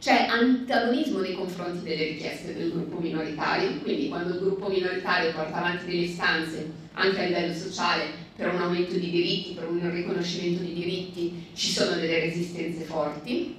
c'è 0.00 0.26
antagonismo 0.30 1.20
nei 1.20 1.34
confronti 1.34 1.84
delle 1.84 2.04
richieste 2.04 2.54
del 2.54 2.72
gruppo 2.72 2.98
minoritario, 2.98 3.78
quindi 3.82 4.08
quando 4.08 4.32
il 4.32 4.40
gruppo 4.40 4.68
minoritario 4.68 5.30
porta 5.32 5.56
avanti 5.56 5.84
delle 5.84 6.00
istanze 6.00 6.70
anche 6.94 7.20
a 7.20 7.26
livello 7.26 7.54
sociale 7.54 8.19
per 8.40 8.54
un 8.54 8.62
aumento 8.62 8.94
di 8.94 9.10
diritti, 9.10 9.52
per 9.52 9.68
un 9.68 9.92
riconoscimento 9.92 10.62
di 10.62 10.72
diritti, 10.72 11.44
ci 11.52 11.72
sono 11.72 11.96
delle 11.96 12.20
resistenze 12.20 12.84
forti. 12.84 13.54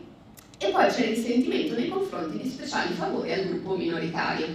E 0.58 0.70
poi 0.70 0.88
c'è 0.88 1.06
il 1.06 1.16
risentimento 1.16 1.76
nei 1.76 1.88
confronti 1.88 2.42
di 2.42 2.50
speciali 2.50 2.96
favori 2.96 3.32
al 3.32 3.46
gruppo 3.46 3.78
minoritario. 3.78 4.48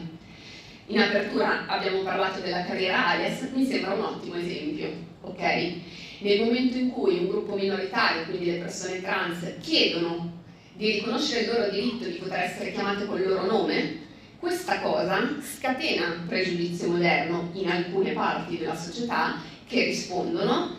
In 0.88 0.99
apertura 0.99 1.66
abbiamo 1.66 2.00
parlato 2.00 2.40
della 2.40 2.64
carriera 2.64 3.06
alias, 3.06 3.49
mi 3.54 3.64
sembra 3.64 3.95
un 3.95 4.02
ottimo 4.02 4.35
esempio, 4.35 4.90
ok? 5.21 5.73
Nel 6.18 6.42
momento 6.42 6.76
in 6.76 6.90
cui 6.90 7.18
un 7.18 7.28
gruppo 7.28 7.54
minoritario, 7.54 8.25
quindi 8.25 8.47
le 8.47 8.59
persone 8.59 9.00
trans, 9.00 9.47
chiedono 9.61 10.42
di 10.75 10.90
riconoscere 10.90 11.42
il 11.42 11.50
loro 11.50 11.71
diritto 11.71 12.04
di 12.04 12.14
poter 12.14 12.40
essere 12.40 12.73
chiamate 12.73 13.06
col 13.06 13.25
loro 13.25 13.47
nome, 13.47 14.04
questa 14.40 14.80
cosa 14.80 15.37
scatena 15.40 16.25
pregiudizio 16.26 16.88
moderno 16.88 17.50
in 17.54 17.68
alcune 17.68 18.12
parti 18.12 18.59
della 18.59 18.76
società 18.76 19.45
che 19.66 19.85
rispondono 19.85 20.75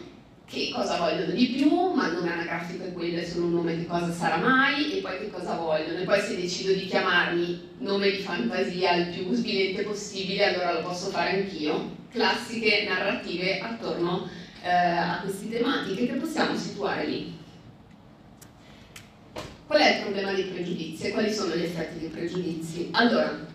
che 0.46 0.72
cosa 0.74 0.96
vogliono 0.98 1.34
di 1.34 1.48
più, 1.48 1.70
ma 1.94 2.08
il 2.08 2.13
nome 2.13 2.32
anagrafico 2.32 2.86
è 2.86 2.94
quello, 2.94 3.20
è 3.20 3.25
solo 3.25 3.48
un 3.48 3.53
nome 3.53 3.75
che 3.75 3.86
cosa 3.86 4.13
sarà 4.13 4.38
mai, 4.38 4.94
e 4.98 5.01
poi 5.01 5.20
che 5.20 5.29
cosa 5.29 5.56
vogliono. 5.56 6.00
E 6.00 6.03
poi 6.03 6.22
se 6.22 6.38
decido 6.38 6.72
di 6.72 6.86
chiamarmi 6.86 7.72
nome 7.79 8.12
di 8.12 8.20
fantasia 8.20 8.96
il 8.96 9.08
più 9.10 9.34
svilente 9.34 9.84
possibile, 9.84 10.46
allora 10.46 10.72
lo 10.72 10.82
posso 10.84 11.10
fare 11.10 11.41
anch'io. 11.41 11.96
Classiche 12.10 12.86
narrative 12.88 13.60
attorno 13.60 14.29
eh, 14.63 14.70
a 14.70 15.20
queste 15.22 15.50
tematiche 15.50 16.08
che 16.08 16.13
possiamo 16.13 16.56
situare 16.56 17.06
lì. 17.06 17.36
Qual 19.67 19.82
è 19.82 19.98
il 19.98 20.01
problema 20.03 20.32
dei 20.32 20.46
pregiudizi 20.46 21.08
e 21.08 21.12
quali 21.12 21.34
sono 21.34 21.53
gli 21.53 21.63
effetti 21.63 22.00
dei 22.00 22.08
pregiudizi? 22.08 22.88
Allora, 22.91 23.47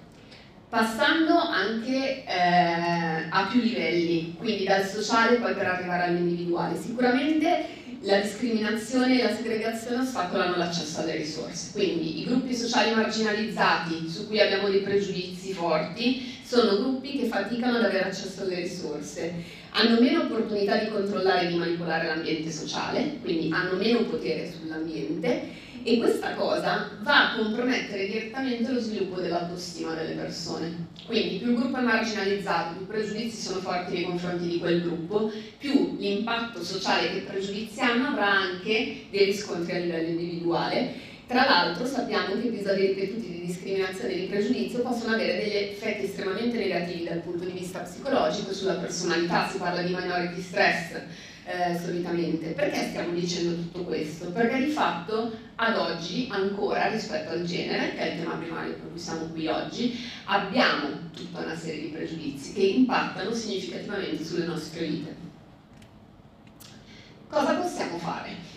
passando 0.73 1.37
anche 1.37 2.25
eh, 2.25 3.27
a 3.29 3.47
più 3.51 3.61
livelli, 3.61 4.35
quindi 4.39 4.65
dal 4.65 4.83
sociale 4.83 5.37
poi 5.37 5.53
per 5.53 5.67
arrivare 5.67 6.05
all'individuale, 6.05 6.81
sicuramente 6.81 7.67
la 8.01 8.21
discriminazione 8.21 9.21
e 9.21 9.23
la 9.23 9.37
segregazione 9.37 10.01
ostacolano 10.01 10.57
l'accesso 10.57 11.01
alle 11.01 11.17
risorse, 11.17 11.73
quindi 11.73 12.23
i 12.23 12.25
gruppi 12.25 12.55
sociali 12.55 12.95
marginalizzati 12.95 14.09
su 14.09 14.27
cui 14.27 14.41
abbiamo 14.41 14.71
dei 14.71 14.81
pregiudizi 14.81 15.53
forti 15.53 16.39
sono 16.43 16.79
gruppi 16.79 17.19
che 17.19 17.27
faticano 17.27 17.77
ad 17.77 17.85
avere 17.85 18.05
accesso 18.05 18.41
alle 18.41 18.61
risorse, 18.61 19.31
hanno 19.73 20.01
meno 20.01 20.23
opportunità 20.23 20.79
di 20.79 20.89
controllare 20.89 21.49
e 21.49 21.49
di 21.49 21.57
manipolare 21.57 22.07
l'ambiente 22.07 22.51
sociale, 22.51 23.19
quindi 23.21 23.51
hanno 23.53 23.77
meno 23.77 24.05
potere 24.05 24.51
sull'ambiente 24.51 25.61
e 25.85 25.99
questa 25.99 26.35
cosa 26.35 26.91
va 27.01 27.33
a 27.33 27.37
compromettere 27.37 28.07
direttamente 28.07 28.71
lo 28.71 28.81
sviluppo 28.81 29.21
dell'autostima 29.21 29.95
delle 29.95 30.15
persone. 30.15 30.87
Quindi 31.07 31.39
più 31.39 31.51
il 31.51 31.57
gruppo 31.57 31.79
è 31.79 31.83
marginalizzato, 31.83 32.77
più 32.77 32.85
i 32.85 32.89
pregiudizi 32.89 33.41
sono 33.41 33.61
forti 33.61 33.93
nei 33.95 34.05
confronti 34.05 34.47
di 34.47 34.59
quel 34.59 34.83
gruppo, 34.83 35.31
più 35.59 35.97
l'impatto 35.99 36.63
sociale 36.63 37.11
che 37.11 37.17
i 37.19 37.23
pregiudizi 37.23 37.81
hanno 37.81 38.09
avrà 38.09 38.31
anche 38.31 39.07
dei 39.11 39.25
riscontri 39.25 39.75
a 39.75 39.79
livello 39.79 40.09
individuale. 40.09 41.11
Tra 41.27 41.45
l'altro 41.47 41.87
sappiamo 41.87 42.35
che 42.35 42.49
episodi 42.49 42.87
ripetuti 42.87 43.27
di 43.27 43.47
discriminazione 43.47 44.13
e 44.13 44.21
di 44.21 44.27
pregiudizio 44.27 44.81
possono 44.81 45.15
avere 45.15 45.43
degli 45.43 45.57
effetti 45.57 46.05
estremamente 46.05 46.59
negativi 46.59 47.05
dal 47.05 47.21
punto 47.21 47.45
di 47.45 47.53
vista 47.53 47.81
psicologico 47.81 48.53
sulla 48.53 48.75
personalità, 48.75 49.49
si 49.49 49.57
parla 49.57 49.83
di 49.83 49.95
minority 49.95 50.43
stress, 50.43 51.01
eh, 51.45 51.79
solitamente. 51.79 52.51
Perché 52.51 52.89
stiamo 52.89 53.13
dicendo 53.13 53.55
tutto 53.55 53.85
questo? 53.85 54.31
Perché 54.31 54.65
di 54.65 54.71
fatto 54.71 55.33
ad 55.57 55.77
oggi 55.77 56.29
ancora 56.31 56.89
rispetto 56.89 57.31
al 57.31 57.45
genere, 57.45 57.95
che 57.95 57.99
è 57.99 58.13
il 58.13 58.19
tema 58.21 58.35
primario 58.35 58.75
per 58.75 58.91
cui 58.91 58.99
siamo 58.99 59.27
qui 59.27 59.47
oggi, 59.47 59.99
abbiamo 60.25 60.89
tutta 61.15 61.41
una 61.41 61.57
serie 61.57 61.83
di 61.83 61.89
pregiudizi 61.89 62.53
che 62.53 62.63
impattano 62.63 63.33
significativamente 63.33 64.25
sulle 64.25 64.47
nostre 64.47 64.87
vite. 64.87 65.17
Cosa 67.29 67.55
possiamo 67.55 67.99
fare? 67.99 68.51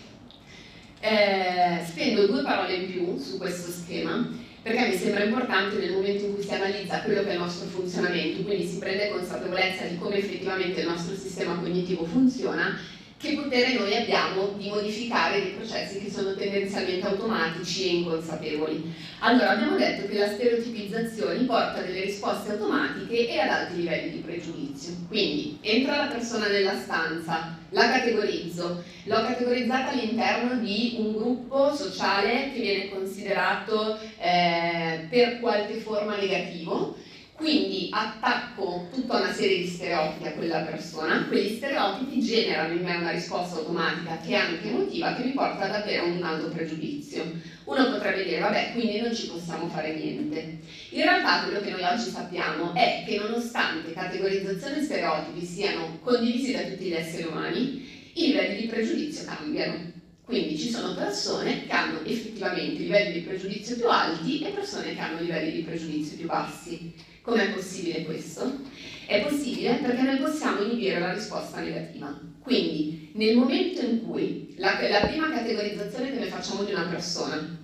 Eh, 0.99 1.83
spendo 1.85 2.25
due 2.25 2.41
parole 2.41 2.75
in 2.75 2.91
più 2.91 3.17
su 3.17 3.37
questo 3.37 3.71
schema 3.71 4.43
perché 4.65 4.87
mi 4.87 4.97
sembra 4.97 5.23
importante 5.23 5.75
nel 5.75 5.91
momento 5.91 6.25
in 6.25 6.33
cui 6.33 6.43
si 6.43 6.51
analizza 6.51 7.01
quello 7.01 7.21
che 7.21 7.29
è 7.29 7.33
il 7.33 7.39
nostro 7.39 7.67
funzionamento, 7.67 8.41
quindi 8.41 8.65
si 8.65 8.79
prende 8.79 9.09
consapevolezza 9.09 9.83
di 9.83 9.95
come 9.99 10.17
effettivamente 10.17 10.81
il 10.81 10.87
nostro 10.87 11.15
sistema 11.15 11.53
cognitivo 11.53 12.03
funziona, 12.05 12.75
che 13.15 13.33
potere 13.35 13.73
noi 13.73 13.95
abbiamo 13.95 14.55
di 14.57 14.67
modificare 14.69 15.39
dei 15.39 15.51
processi 15.51 15.99
che 15.99 16.09
sono 16.09 16.33
tendenzialmente 16.33 17.05
automatici 17.05 17.83
e 17.83 17.93
inconsapevoli. 17.97 18.91
Allora, 19.19 19.51
abbiamo 19.51 19.77
detto 19.77 20.07
che 20.07 20.17
la 20.17 20.29
stereotipizzazione 20.29 21.43
porta 21.43 21.81
delle 21.81 22.01
risposte 22.01 22.53
automatiche 22.53 23.29
e 23.29 23.37
ad 23.37 23.49
alti 23.49 23.75
livelli 23.75 24.11
di 24.13 24.19
pregiudizio. 24.25 24.95
Quindi, 25.07 25.59
entra 25.61 25.95
la 25.97 26.07
persona 26.07 26.47
nella 26.47 26.75
stanza, 26.75 27.55
la 27.75 27.89
categorizzo, 27.89 28.83
l'ho 29.03 29.21
categorizzata 29.21 29.91
all'interno 29.91 30.55
di 30.59 30.95
un 30.97 31.11
gruppo 31.13 31.75
sociale 31.75 32.53
che 32.53 32.61
viene 32.61 32.89
considerato 32.89 33.99
eh, 34.17 35.05
per 35.09 35.39
qualche 35.41 35.75
forma 35.75 36.15
negativo, 36.15 36.95
quindi 37.35 37.89
attacco 37.91 38.87
tutta 38.93 39.17
una 39.17 39.33
serie 39.33 39.57
di 39.57 39.67
stereotipi 39.67 40.27
a 40.27 40.31
quella 40.31 40.59
persona, 40.61 41.25
quegli 41.27 41.57
stereotipi 41.57 42.21
generano 42.21 42.73
in 42.73 42.83
me 42.83 42.95
una 42.95 43.11
risposta 43.11 43.57
automatica 43.57 44.17
che 44.19 44.29
è 44.29 44.35
anche 44.35 44.69
emotiva 44.69 45.13
che 45.15 45.25
mi 45.25 45.31
porta 45.31 45.65
ad 45.65 45.75
avere 45.75 45.99
un 45.99 46.23
alto 46.23 46.47
pregiudizio. 46.47 47.29
Uno 47.65 47.89
potrebbe 47.91 48.23
dire, 48.23 48.39
vabbè, 48.39 48.71
quindi 48.71 49.01
non 49.01 49.13
ci 49.13 49.27
possiamo 49.27 49.67
fare 49.67 49.93
niente. 49.93 50.59
In 50.91 51.01
realtà 51.01 51.43
quello 51.43 51.59
che 51.59 51.71
noi 51.71 51.83
oggi 51.83 52.09
sappiamo 52.09 52.73
è 52.73 53.03
che 53.05 53.17
nonostante 53.17 53.91
categorizzazione 53.91 54.79
e 54.79 54.83
stereotipi 54.83 55.45
siano 55.45 55.99
condivisi 56.01 56.53
da 56.53 56.61
tutti 56.61 56.85
gli 56.85 56.93
esseri 56.93 57.23
umani, 57.23 58.11
i 58.13 58.27
livelli 58.27 58.61
di 58.61 58.67
pregiudizio 58.67 59.25
cambiano. 59.25 59.91
Quindi 60.23 60.57
ci 60.57 60.69
sono 60.69 60.95
persone 60.95 61.67
che 61.67 61.71
hanno 61.71 61.99
effettivamente 62.03 62.81
livelli 62.81 63.13
di 63.13 63.19
pregiudizio 63.19 63.75
più 63.75 63.89
alti 63.89 64.41
e 64.41 64.49
persone 64.51 64.95
che 64.95 64.99
hanno 64.99 65.19
livelli 65.19 65.51
di 65.51 65.61
pregiudizio 65.61 66.17
più 66.17 66.27
bassi. 66.27 67.13
Com'è 67.25 67.49
possibile 67.49 68.03
questo? 68.03 68.59
È 69.07 69.19
possibile 69.23 69.79
perché 69.81 70.03
noi 70.03 70.17
possiamo 70.17 70.61
inibire 70.61 70.99
la 70.99 71.11
risposta 71.11 71.59
negativa. 71.59 72.15
Quindi, 72.39 73.09
nel 73.13 73.35
momento 73.35 73.81
in 73.81 74.05
cui 74.05 74.53
la, 74.57 74.77
la 74.87 75.07
prima 75.07 75.31
categorizzazione 75.31 76.11
che 76.11 76.19
noi 76.19 76.29
facciamo 76.29 76.63
di 76.63 76.71
una 76.71 76.83
persona 76.85 77.63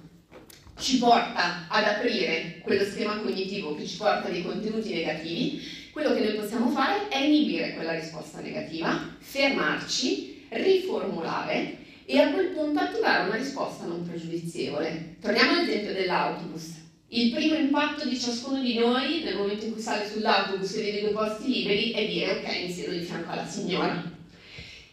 ci 0.79 0.97
porta 0.97 1.67
ad 1.67 1.83
aprire 1.83 2.59
quello 2.63 2.83
schema 2.85 3.19
cognitivo 3.19 3.75
che 3.75 3.85
ci 3.85 3.97
porta 3.97 4.29
dei 4.29 4.41
contenuti 4.41 4.95
negativi, 4.95 5.61
quello 5.91 6.15
che 6.15 6.21
noi 6.21 6.33
possiamo 6.33 6.69
fare 6.69 7.07
è 7.09 7.19
inibire 7.19 7.75
quella 7.75 7.93
risposta 7.93 8.39
negativa, 8.39 9.15
fermarci, 9.19 10.47
riformulare 10.49 11.77
e 12.05 12.17
a 12.17 12.31
quel 12.31 12.47
punto 12.47 12.79
attivare 12.79 13.27
una 13.27 13.37
risposta 13.37 13.85
non 13.85 14.07
pregiudizievole. 14.07 15.17
Torniamo 15.21 15.51
all'esempio 15.51 15.93
dell'autobus. 15.93 16.80
Il 17.13 17.33
primo 17.33 17.55
impatto 17.55 18.07
di 18.07 18.17
ciascuno 18.17 18.61
di 18.61 18.79
noi 18.79 19.21
nel 19.21 19.35
momento 19.35 19.65
in 19.65 19.73
cui 19.73 19.81
sale 19.81 20.07
sull'autobus 20.07 20.75
e 20.75 20.81
vede 20.81 21.01
due 21.01 21.09
posti 21.09 21.51
liberi 21.51 21.91
è 21.91 22.07
dire 22.07 22.31
ok, 22.37 22.61
mi 22.61 22.71
siedo 22.71 22.91
di 22.93 23.01
fianco 23.01 23.31
alla 23.31 23.45
signora. 23.45 24.01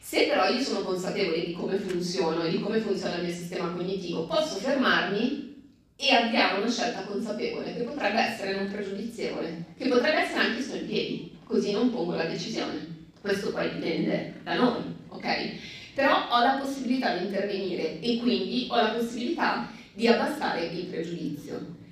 Se 0.00 0.26
però 0.26 0.48
io 0.48 0.60
sono 0.60 0.80
consapevole 0.80 1.44
di 1.44 1.52
come 1.52 1.76
funziono 1.76 2.42
e 2.42 2.50
di 2.50 2.58
come 2.58 2.80
funziona 2.80 3.18
il 3.18 3.22
mio 3.22 3.32
sistema 3.32 3.70
cognitivo, 3.70 4.26
posso 4.26 4.56
fermarmi 4.56 5.62
e 5.94 6.12
avviare 6.12 6.58
una 6.58 6.68
scelta 6.68 7.02
consapevole 7.02 7.76
che 7.76 7.82
potrebbe 7.84 8.18
essere 8.18 8.56
non 8.56 8.68
pregiudizievole, 8.68 9.66
che 9.76 9.87
potrebbe 9.87 10.18
essere 10.18 10.40
anche 10.40 10.62
sto 10.62 10.75
in 10.75 10.87
piedi, 10.88 11.38
così 11.44 11.70
non 11.70 11.92
pongo 11.92 12.16
la 12.16 12.25
decisione. 12.25 13.12
Questo 13.20 13.52
poi 13.52 13.75
dipende 13.75 14.40
da 14.42 14.54
noi, 14.54 14.82
ok? 15.06 15.50
Però 15.94 16.26
ho 16.30 16.42
la 16.42 16.58
possibilità 16.60 17.16
di 17.16 17.26
intervenire 17.26 18.00
e 18.00 18.16
quindi 18.16 18.66
ho 18.68 18.75
la 18.75 18.88
possibilità 18.88 19.70
di 19.94 20.08
abbassare 20.08 20.66
il 20.66 20.87
pregiudizio. 20.87 21.87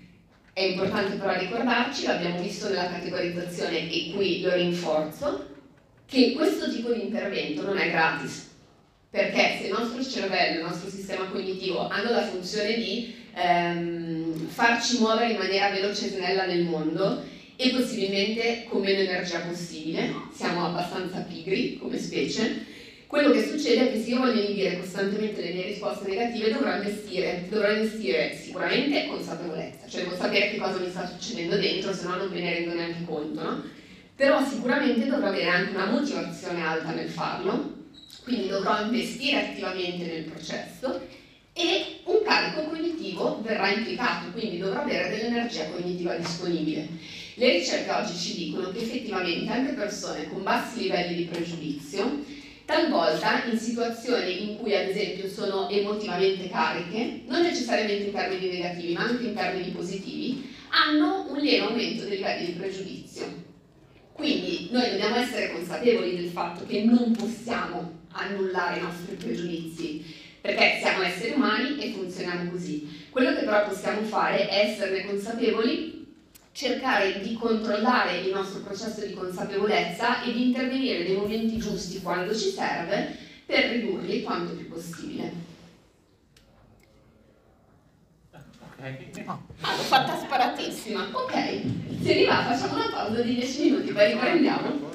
È 0.56 0.62
importante 0.62 1.16
però 1.16 1.38
ricordarci, 1.38 2.06
l'abbiamo 2.06 2.40
visto 2.40 2.68
nella 2.68 2.88
categorizzazione 2.88 3.92
e 3.92 4.10
qui 4.14 4.40
lo 4.40 4.54
rinforzo, 4.54 5.48
che 6.06 6.32
questo 6.32 6.70
tipo 6.70 6.94
di 6.94 7.02
intervento 7.02 7.60
non 7.60 7.76
è 7.76 7.90
gratis, 7.90 8.52
perché 9.10 9.58
se 9.60 9.66
il 9.66 9.74
nostro 9.74 10.02
cervello, 10.02 10.60
il 10.60 10.64
nostro 10.64 10.88
sistema 10.88 11.26
cognitivo 11.26 11.86
hanno 11.88 12.10
la 12.10 12.26
funzione 12.26 12.74
di 12.74 13.14
ehm, 13.34 14.48
farci 14.48 14.96
muovere 14.96 15.32
in 15.32 15.36
maniera 15.36 15.68
veloce 15.68 16.06
e 16.06 16.08
snella 16.08 16.46
nel 16.46 16.64
mondo 16.64 17.22
e 17.54 17.68
possibilmente 17.68 18.64
con 18.66 18.80
meno 18.80 19.00
energia 19.00 19.40
possibile, 19.40 20.10
siamo 20.32 20.64
abbastanza 20.64 21.18
pigri 21.18 21.76
come 21.76 21.98
specie, 21.98 22.64
quello 23.06 23.30
che 23.30 23.46
succede 23.46 23.88
è 23.88 23.92
che 23.92 24.02
se 24.02 24.10
io 24.10 24.18
voglio 24.18 24.40
inibire 24.40 24.78
costantemente 24.78 25.40
le 25.40 25.52
mie 25.52 25.66
risposte 25.66 26.08
negative 26.08 26.52
dovrò 26.52 26.74
investire, 26.74 27.46
dovrò 27.48 27.70
investire 27.70 28.36
sicuramente 28.36 29.06
consapevolezza, 29.06 29.86
cioè 29.86 30.02
devo 30.02 30.16
sapere 30.16 30.50
che 30.50 30.56
cosa 30.56 30.78
mi 30.78 30.90
sta 30.90 31.06
succedendo 31.06 31.56
dentro, 31.56 31.92
se 31.92 32.04
no 32.04 32.16
non 32.16 32.28
me 32.28 32.40
ne 32.40 32.54
rendo 32.54 32.74
neanche 32.74 33.04
conto, 33.04 33.42
no? 33.42 33.62
Però 34.16 34.44
sicuramente 34.44 35.06
dovrò 35.06 35.28
avere 35.28 35.46
anche 35.46 35.74
una 35.74 35.90
motivazione 35.90 36.62
alta 36.62 36.90
nel 36.90 37.08
farlo, 37.08 37.74
quindi 38.24 38.48
dovrò 38.48 38.82
investire 38.82 39.50
attivamente 39.50 40.04
nel 40.04 40.24
processo 40.24 41.00
e 41.52 42.00
un 42.04 42.22
carico 42.24 42.64
cognitivo 42.64 43.40
verrà 43.42 43.70
implicato, 43.70 44.30
quindi 44.32 44.58
dovrò 44.58 44.80
avere 44.80 45.10
dell'energia 45.10 45.66
cognitiva 45.70 46.14
disponibile. 46.16 46.88
Le 47.34 47.52
ricerche 47.52 47.90
oggi 47.90 48.16
ci 48.16 48.34
dicono 48.34 48.70
che 48.72 48.80
effettivamente 48.80 49.52
anche 49.52 49.72
persone 49.74 50.28
con 50.28 50.42
bassi 50.42 50.82
livelli 50.82 51.14
di 51.14 51.24
pregiudizio 51.24 52.24
talvolta 52.66 53.44
in 53.44 53.56
situazioni 53.56 54.50
in 54.50 54.58
cui 54.58 54.74
ad 54.74 54.88
esempio 54.88 55.28
sono 55.28 55.68
emotivamente 55.70 56.50
cariche, 56.50 57.22
non 57.26 57.40
necessariamente 57.40 58.06
in 58.06 58.12
termini 58.12 58.48
negativi 58.48 58.92
ma 58.92 59.04
anche 59.04 59.28
in 59.28 59.34
termini 59.34 59.70
positivi, 59.70 60.54
hanno 60.68 61.26
un 61.30 61.38
lieve 61.38 61.66
aumento 61.66 62.04
dei 62.04 62.16
livelli 62.16 62.46
di 62.46 62.52
pregiudizio. 62.52 63.44
Quindi 64.12 64.68
noi 64.72 64.90
dobbiamo 64.90 65.16
essere 65.16 65.52
consapevoli 65.52 66.16
del 66.16 66.28
fatto 66.28 66.66
che 66.66 66.82
non 66.82 67.12
possiamo 67.12 67.92
annullare 68.10 68.78
i 68.78 68.82
nostri 68.82 69.14
pregiudizi, 69.14 70.04
perché 70.40 70.78
siamo 70.80 71.02
esseri 71.02 71.34
umani 71.34 71.78
e 71.78 71.92
funzioniamo 71.92 72.50
così. 72.50 73.06
Quello 73.10 73.32
che 73.34 73.44
però 73.44 73.68
possiamo 73.68 74.02
fare 74.02 74.48
è 74.48 74.70
esserne 74.70 75.04
consapevoli 75.04 75.95
cercare 76.56 77.20
di 77.20 77.34
controllare 77.34 78.20
il 78.20 78.32
nostro 78.32 78.60
processo 78.60 79.04
di 79.04 79.12
consapevolezza 79.12 80.22
e 80.22 80.32
di 80.32 80.46
intervenire 80.46 81.02
nei 81.02 81.14
momenti 81.14 81.58
giusti 81.58 82.00
quando 82.00 82.34
ci 82.34 82.48
serve 82.48 83.14
per 83.44 83.72
ridurli 83.72 84.22
quanto 84.22 84.54
più 84.54 84.66
possibile. 84.66 85.44
Ok. 88.32 89.26
Ah, 89.26 89.76
l'ho 89.76 89.82
fatta 89.82 90.16
sparatissima. 90.16 91.08
Ok, 91.12 91.34
se 92.02 92.14
vi 92.14 92.24
va 92.24 92.42
facciamo 92.42 92.74
una 92.76 92.90
pausa 92.90 93.20
di 93.20 93.34
10 93.34 93.62
minuti, 93.62 93.92
poi 93.92 94.12
riprendiamo. 94.12 94.85